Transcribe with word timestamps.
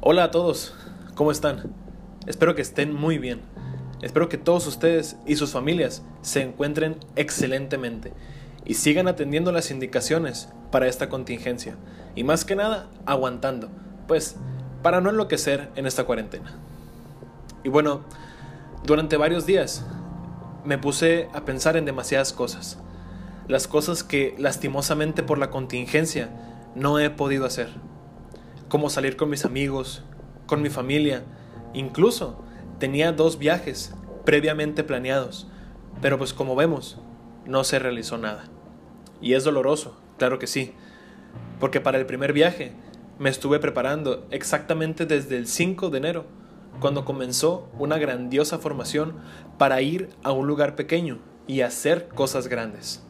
Hola 0.00 0.22
a 0.22 0.30
todos, 0.30 0.74
¿cómo 1.16 1.32
están? 1.32 1.74
Espero 2.28 2.54
que 2.54 2.62
estén 2.62 2.94
muy 2.94 3.18
bien. 3.18 3.40
Espero 4.00 4.28
que 4.28 4.38
todos 4.38 4.64
ustedes 4.68 5.16
y 5.26 5.34
sus 5.34 5.50
familias 5.50 6.04
se 6.22 6.40
encuentren 6.40 6.98
excelentemente 7.16 8.12
y 8.64 8.74
sigan 8.74 9.08
atendiendo 9.08 9.50
las 9.50 9.72
indicaciones 9.72 10.50
para 10.70 10.86
esta 10.86 11.08
contingencia 11.08 11.74
y 12.14 12.22
más 12.22 12.44
que 12.44 12.54
nada 12.54 12.88
aguantando, 13.06 13.70
pues 14.06 14.36
para 14.84 15.00
no 15.00 15.10
enloquecer 15.10 15.68
en 15.74 15.84
esta 15.84 16.04
cuarentena. 16.04 16.56
Y 17.64 17.68
bueno, 17.68 18.02
durante 18.86 19.16
varios 19.16 19.46
días 19.46 19.84
me 20.64 20.78
puse 20.78 21.28
a 21.34 21.44
pensar 21.44 21.76
en 21.76 21.86
demasiadas 21.86 22.32
cosas, 22.32 22.78
las 23.48 23.66
cosas 23.66 24.04
que 24.04 24.36
lastimosamente 24.38 25.24
por 25.24 25.38
la 25.38 25.50
contingencia 25.50 26.30
no 26.76 27.00
he 27.00 27.10
podido 27.10 27.46
hacer 27.46 27.87
como 28.68 28.90
salir 28.90 29.16
con 29.16 29.30
mis 29.30 29.44
amigos, 29.44 30.02
con 30.46 30.62
mi 30.62 30.70
familia. 30.70 31.22
Incluso 31.74 32.42
tenía 32.78 33.12
dos 33.12 33.38
viajes 33.38 33.94
previamente 34.24 34.84
planeados, 34.84 35.48
pero 36.00 36.18
pues 36.18 36.32
como 36.32 36.54
vemos, 36.54 36.98
no 37.46 37.64
se 37.64 37.78
realizó 37.78 38.18
nada. 38.18 38.44
Y 39.20 39.34
es 39.34 39.44
doloroso, 39.44 39.98
claro 40.18 40.38
que 40.38 40.46
sí, 40.46 40.72
porque 41.58 41.80
para 41.80 41.98
el 41.98 42.06
primer 42.06 42.32
viaje 42.32 42.72
me 43.18 43.30
estuve 43.30 43.58
preparando 43.58 44.26
exactamente 44.30 45.06
desde 45.06 45.36
el 45.36 45.46
5 45.46 45.90
de 45.90 45.98
enero, 45.98 46.26
cuando 46.80 47.04
comenzó 47.04 47.68
una 47.78 47.98
grandiosa 47.98 48.58
formación 48.58 49.16
para 49.58 49.80
ir 49.82 50.10
a 50.22 50.30
un 50.30 50.46
lugar 50.46 50.76
pequeño 50.76 51.18
y 51.48 51.62
hacer 51.62 52.08
cosas 52.08 52.46
grandes. 52.46 53.02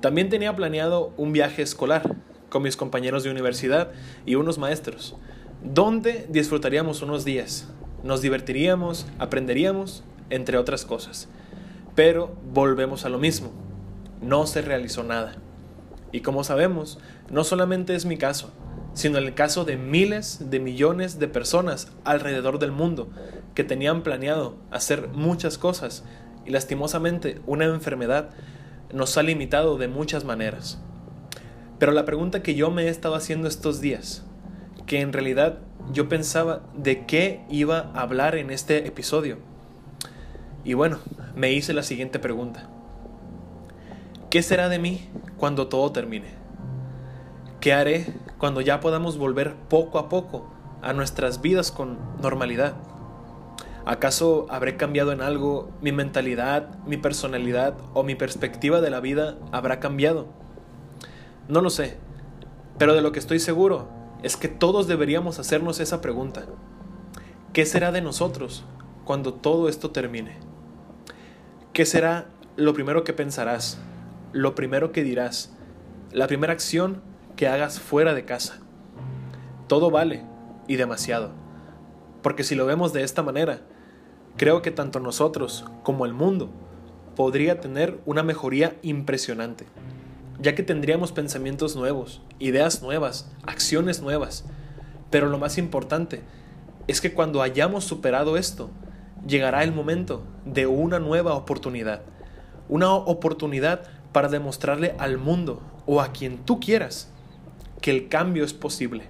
También 0.00 0.30
tenía 0.30 0.56
planeado 0.56 1.12
un 1.16 1.32
viaje 1.32 1.62
escolar, 1.62 2.16
con 2.52 2.62
mis 2.62 2.76
compañeros 2.76 3.24
de 3.24 3.30
universidad 3.30 3.92
y 4.26 4.34
unos 4.34 4.58
maestros, 4.58 5.16
donde 5.64 6.26
disfrutaríamos 6.28 7.00
unos 7.00 7.24
días, 7.24 7.66
nos 8.04 8.20
divertiríamos, 8.20 9.06
aprenderíamos, 9.18 10.04
entre 10.28 10.58
otras 10.58 10.84
cosas. 10.84 11.30
Pero 11.94 12.36
volvemos 12.52 13.06
a 13.06 13.08
lo 13.08 13.18
mismo, 13.18 13.52
no 14.20 14.46
se 14.46 14.60
realizó 14.60 15.02
nada. 15.02 15.36
Y 16.12 16.20
como 16.20 16.44
sabemos, 16.44 16.98
no 17.30 17.42
solamente 17.42 17.94
es 17.94 18.04
mi 18.04 18.18
caso, 18.18 18.52
sino 18.92 19.16
el 19.16 19.32
caso 19.32 19.64
de 19.64 19.78
miles 19.78 20.50
de 20.50 20.60
millones 20.60 21.18
de 21.18 21.28
personas 21.28 21.90
alrededor 22.04 22.58
del 22.58 22.70
mundo 22.70 23.08
que 23.54 23.64
tenían 23.64 24.02
planeado 24.02 24.56
hacer 24.70 25.08
muchas 25.08 25.56
cosas 25.56 26.04
y 26.44 26.50
lastimosamente 26.50 27.40
una 27.46 27.64
enfermedad 27.64 28.28
nos 28.92 29.16
ha 29.16 29.22
limitado 29.22 29.78
de 29.78 29.88
muchas 29.88 30.24
maneras. 30.24 30.82
Pero 31.82 31.90
la 31.90 32.04
pregunta 32.04 32.44
que 32.44 32.54
yo 32.54 32.70
me 32.70 32.84
he 32.84 32.88
estado 32.88 33.16
haciendo 33.16 33.48
estos 33.48 33.80
días, 33.80 34.22
que 34.86 35.00
en 35.00 35.12
realidad 35.12 35.58
yo 35.92 36.08
pensaba 36.08 36.62
de 36.76 37.06
qué 37.06 37.44
iba 37.50 37.90
a 37.92 38.02
hablar 38.02 38.36
en 38.36 38.50
este 38.50 38.86
episodio. 38.86 39.38
Y 40.62 40.74
bueno, 40.74 40.98
me 41.34 41.50
hice 41.50 41.72
la 41.72 41.82
siguiente 41.82 42.20
pregunta. 42.20 42.68
¿Qué 44.30 44.44
será 44.44 44.68
de 44.68 44.78
mí 44.78 45.08
cuando 45.36 45.66
todo 45.66 45.90
termine? 45.90 46.28
¿Qué 47.58 47.72
haré 47.72 48.06
cuando 48.38 48.60
ya 48.60 48.78
podamos 48.78 49.18
volver 49.18 49.56
poco 49.68 49.98
a 49.98 50.08
poco 50.08 50.54
a 50.82 50.92
nuestras 50.92 51.42
vidas 51.42 51.72
con 51.72 51.98
normalidad? 52.22 52.74
¿Acaso 53.86 54.46
habré 54.50 54.76
cambiado 54.76 55.10
en 55.10 55.20
algo? 55.20 55.68
¿Mi 55.80 55.90
mentalidad, 55.90 56.78
mi 56.86 56.96
personalidad 56.96 57.74
o 57.92 58.04
mi 58.04 58.14
perspectiva 58.14 58.80
de 58.80 58.90
la 58.90 59.00
vida 59.00 59.36
habrá 59.50 59.80
cambiado? 59.80 60.41
No 61.52 61.60
lo 61.60 61.68
sé, 61.68 61.98
pero 62.78 62.94
de 62.94 63.02
lo 63.02 63.12
que 63.12 63.18
estoy 63.18 63.38
seguro 63.38 63.86
es 64.22 64.38
que 64.38 64.48
todos 64.48 64.86
deberíamos 64.86 65.38
hacernos 65.38 65.80
esa 65.80 66.00
pregunta. 66.00 66.46
¿Qué 67.52 67.66
será 67.66 67.92
de 67.92 68.00
nosotros 68.00 68.64
cuando 69.04 69.34
todo 69.34 69.68
esto 69.68 69.90
termine? 69.90 70.38
¿Qué 71.74 71.84
será 71.84 72.28
lo 72.56 72.72
primero 72.72 73.04
que 73.04 73.12
pensarás? 73.12 73.78
Lo 74.32 74.54
primero 74.54 74.92
que 74.92 75.02
dirás? 75.02 75.54
La 76.10 76.26
primera 76.26 76.54
acción 76.54 77.02
que 77.36 77.48
hagas 77.48 77.80
fuera 77.80 78.14
de 78.14 78.24
casa. 78.24 78.60
Todo 79.66 79.90
vale 79.90 80.24
y 80.68 80.76
demasiado. 80.76 81.32
Porque 82.22 82.44
si 82.44 82.54
lo 82.54 82.64
vemos 82.64 82.94
de 82.94 83.02
esta 83.02 83.22
manera, 83.22 83.60
creo 84.38 84.62
que 84.62 84.70
tanto 84.70 85.00
nosotros 85.00 85.66
como 85.82 86.06
el 86.06 86.14
mundo 86.14 86.48
podría 87.14 87.60
tener 87.60 88.00
una 88.06 88.22
mejoría 88.22 88.78
impresionante 88.80 89.66
ya 90.42 90.56
que 90.56 90.64
tendríamos 90.64 91.12
pensamientos 91.12 91.76
nuevos, 91.76 92.20
ideas 92.40 92.82
nuevas, 92.82 93.30
acciones 93.44 94.02
nuevas. 94.02 94.44
Pero 95.08 95.28
lo 95.28 95.38
más 95.38 95.56
importante 95.56 96.22
es 96.88 97.00
que 97.00 97.14
cuando 97.14 97.42
hayamos 97.42 97.84
superado 97.84 98.36
esto, 98.36 98.68
llegará 99.26 99.62
el 99.62 99.72
momento 99.72 100.24
de 100.44 100.66
una 100.66 100.98
nueva 100.98 101.34
oportunidad. 101.34 102.02
Una 102.68 102.92
oportunidad 102.92 103.84
para 104.10 104.28
demostrarle 104.28 104.96
al 104.98 105.16
mundo 105.16 105.62
o 105.86 106.00
a 106.00 106.12
quien 106.12 106.38
tú 106.38 106.58
quieras 106.58 107.08
que 107.80 107.92
el 107.92 108.08
cambio 108.08 108.44
es 108.44 108.52
posible. 108.52 109.04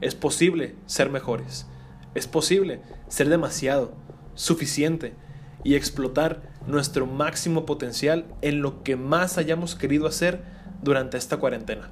Es 0.00 0.16
posible 0.16 0.74
ser 0.86 1.10
mejores. 1.10 1.66
Es 2.14 2.26
posible 2.26 2.80
ser 3.08 3.28
demasiado, 3.28 3.92
suficiente 4.34 5.14
y 5.62 5.76
explotar 5.76 6.53
nuestro 6.66 7.06
máximo 7.06 7.66
potencial 7.66 8.26
en 8.42 8.62
lo 8.62 8.82
que 8.82 8.96
más 8.96 9.38
hayamos 9.38 9.74
querido 9.74 10.06
hacer 10.06 10.42
durante 10.82 11.16
esta 11.16 11.36
cuarentena. 11.36 11.90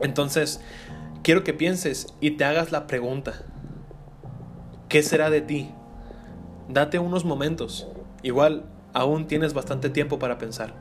Entonces, 0.00 0.60
quiero 1.22 1.44
que 1.44 1.54
pienses 1.54 2.14
y 2.20 2.32
te 2.32 2.44
hagas 2.44 2.72
la 2.72 2.86
pregunta, 2.86 3.34
¿qué 4.88 5.02
será 5.02 5.30
de 5.30 5.40
ti? 5.40 5.70
Date 6.68 6.98
unos 6.98 7.24
momentos, 7.24 7.88
igual 8.22 8.64
aún 8.92 9.26
tienes 9.26 9.54
bastante 9.54 9.90
tiempo 9.90 10.18
para 10.18 10.38
pensar, 10.38 10.74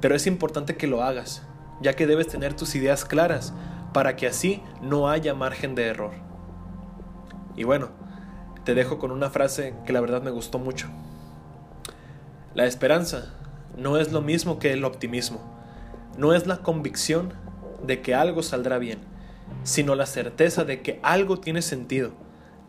pero 0.00 0.14
es 0.14 0.26
importante 0.26 0.76
que 0.76 0.86
lo 0.86 1.02
hagas, 1.02 1.42
ya 1.80 1.94
que 1.94 2.06
debes 2.06 2.28
tener 2.28 2.54
tus 2.54 2.74
ideas 2.74 3.04
claras 3.04 3.52
para 3.92 4.16
que 4.16 4.26
así 4.26 4.62
no 4.82 5.08
haya 5.08 5.34
margen 5.34 5.74
de 5.74 5.86
error. 5.86 6.12
Y 7.56 7.64
bueno, 7.64 7.90
te 8.64 8.74
dejo 8.74 8.98
con 8.98 9.10
una 9.10 9.30
frase 9.30 9.74
que 9.86 9.92
la 9.92 10.00
verdad 10.00 10.22
me 10.22 10.30
gustó 10.30 10.58
mucho. 10.58 10.88
La 12.54 12.66
esperanza 12.66 13.34
no 13.76 13.96
es 13.96 14.12
lo 14.12 14.22
mismo 14.22 14.60
que 14.60 14.72
el 14.72 14.84
optimismo, 14.84 15.40
no 16.16 16.34
es 16.34 16.46
la 16.46 16.58
convicción 16.58 17.32
de 17.84 18.00
que 18.00 18.14
algo 18.14 18.44
saldrá 18.44 18.78
bien, 18.78 19.00
sino 19.64 19.96
la 19.96 20.06
certeza 20.06 20.64
de 20.64 20.80
que 20.80 21.00
algo 21.02 21.40
tiene 21.40 21.62
sentido, 21.62 22.12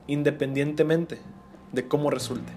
independientemente 0.08 1.20
de 1.72 1.88
cómo 1.88 2.10
resulte. 2.10 2.52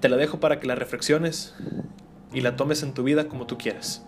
Te 0.00 0.08
la 0.08 0.16
dejo 0.16 0.40
para 0.40 0.58
que 0.58 0.66
la 0.66 0.74
reflexiones 0.74 1.54
y 2.32 2.40
la 2.40 2.56
tomes 2.56 2.82
en 2.82 2.94
tu 2.94 3.04
vida 3.04 3.28
como 3.28 3.46
tú 3.46 3.58
quieras. 3.58 4.04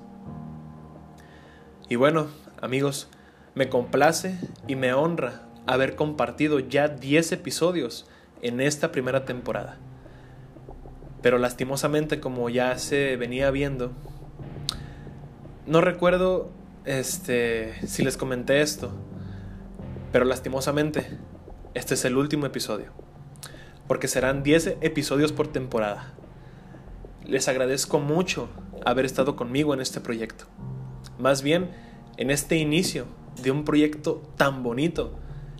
Y 1.88 1.94
bueno, 1.94 2.26
amigos, 2.60 3.08
me 3.54 3.68
complace 3.68 4.36
y 4.66 4.74
me 4.74 4.94
honra 4.94 5.42
haber 5.66 5.94
compartido 5.94 6.58
ya 6.58 6.88
10 6.88 7.30
episodios 7.30 8.08
en 8.42 8.60
esta 8.60 8.90
primera 8.90 9.24
temporada. 9.24 9.78
Pero 11.22 11.38
lastimosamente, 11.38 12.20
como 12.20 12.48
ya 12.48 12.78
se 12.78 13.16
venía 13.16 13.50
viendo, 13.50 13.92
no 15.66 15.80
recuerdo 15.80 16.50
este, 16.84 17.74
si 17.86 18.02
les 18.02 18.16
comenté 18.16 18.62
esto, 18.62 18.90
pero 20.12 20.24
lastimosamente, 20.24 21.18
este 21.74 21.94
es 21.94 22.04
el 22.04 22.16
último 22.16 22.46
episodio, 22.46 22.92
porque 23.86 24.08
serán 24.08 24.42
10 24.42 24.78
episodios 24.80 25.32
por 25.32 25.48
temporada. 25.48 26.14
Les 27.26 27.48
agradezco 27.48 28.00
mucho 28.00 28.48
haber 28.84 29.04
estado 29.04 29.36
conmigo 29.36 29.74
en 29.74 29.80
este 29.80 30.00
proyecto. 30.00 30.46
Más 31.18 31.42
bien, 31.42 31.70
en 32.16 32.30
este 32.30 32.56
inicio 32.56 33.04
de 33.42 33.50
un 33.50 33.64
proyecto 33.64 34.22
tan 34.36 34.62
bonito 34.62 35.18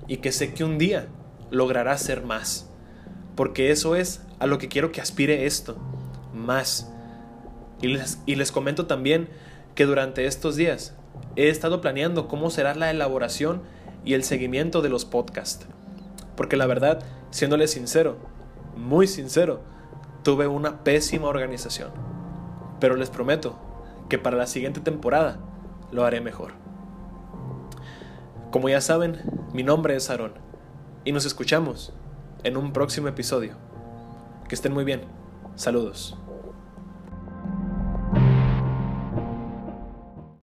y 0.09 0.17
que 0.19 0.33
sé 0.33 0.55
que 0.55 0.65
un 0.65 0.79
día 0.79 1.07
logrará 1.51 1.97
ser 1.99 2.25
más 2.25 2.71
porque 3.41 3.71
eso 3.71 3.97
es 3.97 4.21
a 4.41 4.47
lo 4.47 4.59
que 4.59 4.69
quiero 4.69 4.91
que 4.91 5.01
aspire 5.01 5.47
esto, 5.47 5.77
más. 6.35 6.91
Y 7.81 7.89
les, 7.89 8.19
y 8.27 8.35
les 8.35 8.51
comento 8.51 8.87
también 8.87 9.29
que 9.75 9.87
durante 9.87 10.27
estos 10.27 10.57
días 10.57 10.95
he 11.37 11.49
estado 11.49 11.81
planeando 11.81 12.27
cómo 12.27 12.51
será 12.51 12.75
la 12.75 12.91
elaboración 12.91 13.63
y 14.05 14.15
el 14.15 14.25
seguimiento 14.25 14.83
de 14.83 14.89
los 14.89 15.05
podcasts. 15.05 15.67
Porque 16.37 16.57
la 16.57 16.67
verdad, 16.67 17.03
siéndole 17.31 17.69
sincero, 17.69 18.17
muy 18.77 19.07
sincero, 19.07 19.61
tuve 20.23 20.47
una 20.47 20.83
pésima 20.85 21.29
organización. 21.29 21.91
Pero 22.81 22.97
les 22.97 23.11
prometo 23.11 23.59
que 24.09 24.19
para 24.19 24.37
la 24.37 24.47
siguiente 24.47 24.81
temporada 24.81 25.39
lo 25.93 26.05
haré 26.05 26.21
mejor. 26.21 26.53
Como 28.51 28.69
ya 28.69 28.81
saben, 28.81 29.21
mi 29.53 29.63
nombre 29.63 29.95
es 29.95 30.11
Aaron 30.11 30.33
y 31.05 31.13
nos 31.13 31.25
escuchamos 31.25 31.93
en 32.43 32.57
un 32.57 32.73
próximo 32.73 33.09
episodio. 33.09 33.70
Que 34.50 34.56
estén 34.56 34.73
muy 34.75 34.82
bien. 34.82 35.02
Saludos. 35.55 36.19